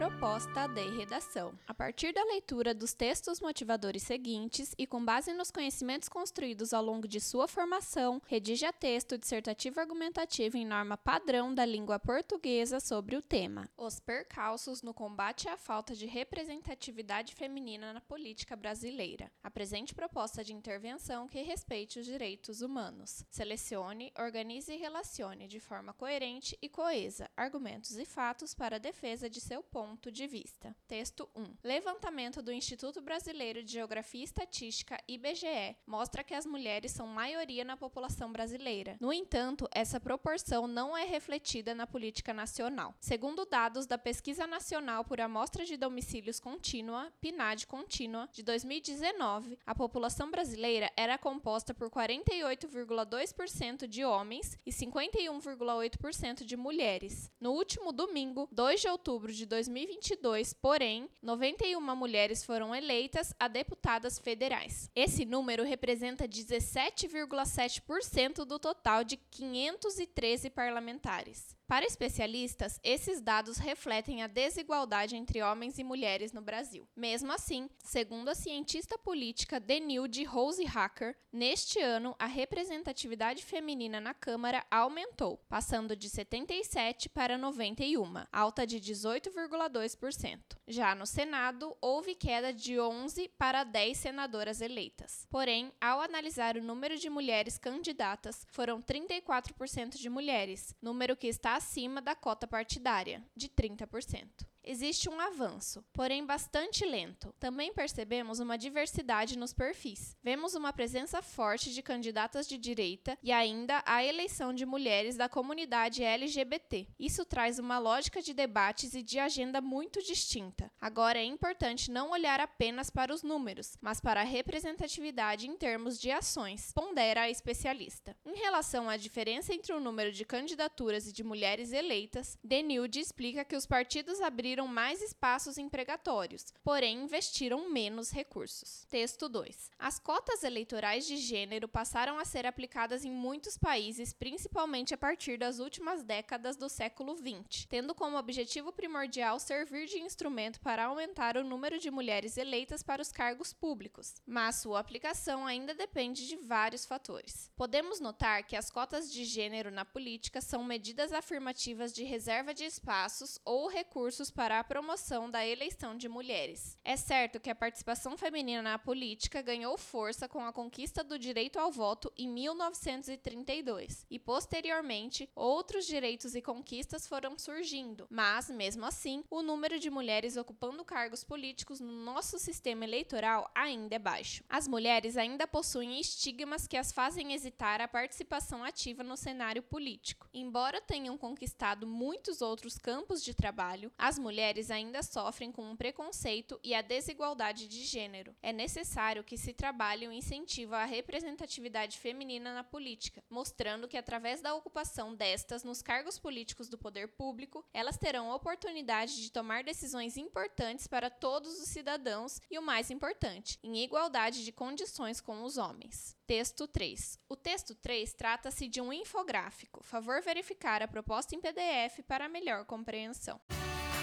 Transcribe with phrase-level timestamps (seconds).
[0.00, 1.52] Proposta de redação.
[1.68, 6.82] A partir da leitura dos textos motivadores seguintes e com base nos conhecimentos construídos ao
[6.82, 13.14] longo de sua formação, redija texto dissertativo argumentativo em norma padrão da língua portuguesa sobre
[13.14, 19.30] o tema: Os percalços no combate à falta de representatividade feminina na política brasileira.
[19.42, 23.22] Apresente proposta de intervenção que respeite os direitos humanos.
[23.28, 29.28] Selecione, organize e relacione de forma coerente e coesa argumentos e fatos para a defesa
[29.28, 30.74] de seu ponto ponto de vista.
[30.86, 31.56] Texto 1.
[31.64, 37.64] Levantamento do Instituto Brasileiro de Geografia e Estatística, IBGE, mostra que as mulheres são maioria
[37.64, 38.96] na população brasileira.
[39.00, 42.94] No entanto, essa proporção não é refletida na política nacional.
[43.00, 49.74] Segundo dados da Pesquisa Nacional por Amostra de Domicílios Contínua, PNAD Contínua, de 2019, a
[49.74, 57.28] população brasileira era composta por 48,2% de homens e 51,8% de mulheres.
[57.40, 63.48] No último domingo, 2 de outubro de 2020, 2022, porém, 91 mulheres foram eleitas a
[63.48, 64.90] deputadas federais.
[64.94, 71.56] Esse número representa 17,7% do total de 513 parlamentares.
[71.70, 76.84] Para especialistas, esses dados refletem a desigualdade entre homens e mulheres no Brasil.
[76.96, 84.12] Mesmo assim, segundo a cientista política Denilde Rose Hacker, neste ano a representatividade feminina na
[84.12, 90.40] Câmara aumentou, passando de 77 para 91, alta de 18,2%.
[90.66, 95.24] Já no Senado, houve queda de 11 para 10 senadoras eleitas.
[95.30, 101.59] Porém, ao analisar o número de mulheres candidatas, foram 34% de mulheres, número que está
[101.60, 107.34] acima da cota partidária, de 30% existe um avanço, porém bastante lento.
[107.38, 110.16] Também percebemos uma diversidade nos perfis.
[110.22, 115.28] Vemos uma presença forte de candidatas de direita e ainda a eleição de mulheres da
[115.28, 116.86] comunidade LGBT.
[116.98, 120.70] Isso traz uma lógica de debates e de agenda muito distinta.
[120.80, 125.98] Agora é importante não olhar apenas para os números, mas para a representatividade em termos
[125.98, 128.16] de ações, pondera a especialista.
[128.24, 133.44] Em relação à diferença entre o número de candidaturas e de mulheres eleitas, Denilde explica
[133.44, 138.84] que os partidos abriram abriram mais espaços empregatórios, porém investiram menos recursos.
[138.90, 139.70] Texto 2.
[139.78, 145.38] As cotas eleitorais de gênero passaram a ser aplicadas em muitos países, principalmente a partir
[145.38, 151.36] das últimas décadas do século XX, tendo como objetivo primordial servir de instrumento para aumentar
[151.36, 156.34] o número de mulheres eleitas para os cargos públicos, mas sua aplicação ainda depende de
[156.34, 157.52] vários fatores.
[157.54, 162.64] Podemos notar que as cotas de gênero na política são medidas afirmativas de reserva de
[162.64, 166.78] espaços ou recursos para a promoção da eleição de mulheres.
[166.82, 171.58] É certo que a participação feminina na política ganhou força com a conquista do direito
[171.58, 179.22] ao voto em 1932 e, posteriormente, outros direitos e conquistas foram surgindo, mas, mesmo assim,
[179.28, 184.42] o número de mulheres ocupando cargos políticos no nosso sistema eleitoral ainda é baixo.
[184.48, 190.30] As mulheres ainda possuem estigmas que as fazem hesitar a participação ativa no cenário político.
[190.32, 195.70] Embora tenham conquistado muitos outros campos de trabalho, as mulheres mulheres ainda sofrem com o
[195.72, 198.32] um preconceito e a desigualdade de gênero.
[198.40, 204.40] É necessário que se trabalhe o incentivo à representatividade feminina na política, mostrando que através
[204.40, 210.16] da ocupação destas nos cargos políticos do poder público, elas terão oportunidade de tomar decisões
[210.16, 215.58] importantes para todos os cidadãos e o mais importante, em igualdade de condições com os
[215.58, 216.16] homens.
[216.24, 217.18] Texto 3.
[217.28, 219.82] O texto 3 trata-se de um infográfico.
[219.82, 223.40] Favor verificar a proposta em PDF para melhor compreensão.